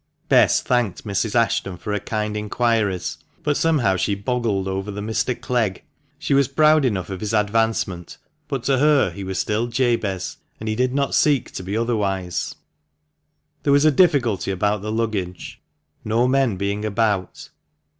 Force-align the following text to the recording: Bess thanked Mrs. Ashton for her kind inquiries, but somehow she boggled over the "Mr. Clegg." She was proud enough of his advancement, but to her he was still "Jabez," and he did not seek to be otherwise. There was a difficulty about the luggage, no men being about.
Bess 0.29 0.63
thanked 0.63 1.03
Mrs. 1.05 1.35
Ashton 1.35 1.77
for 1.77 1.93
her 1.93 1.99
kind 1.99 2.35
inquiries, 2.35 3.19
but 3.43 3.55
somehow 3.55 3.97
she 3.97 4.15
boggled 4.15 4.67
over 4.67 4.89
the 4.89 4.99
"Mr. 4.99 5.39
Clegg." 5.39 5.83
She 6.17 6.33
was 6.33 6.47
proud 6.47 6.85
enough 6.85 7.11
of 7.11 7.19
his 7.19 7.35
advancement, 7.35 8.17
but 8.47 8.63
to 8.63 8.79
her 8.79 9.11
he 9.11 9.23
was 9.23 9.37
still 9.37 9.67
"Jabez," 9.67 10.37
and 10.59 10.67
he 10.67 10.73
did 10.73 10.95
not 10.95 11.13
seek 11.13 11.51
to 11.51 11.61
be 11.61 11.77
otherwise. 11.77 12.55
There 13.61 13.73
was 13.73 13.85
a 13.85 13.91
difficulty 13.91 14.49
about 14.49 14.81
the 14.81 14.91
luggage, 14.91 15.61
no 16.03 16.27
men 16.27 16.57
being 16.57 16.83
about. 16.83 17.49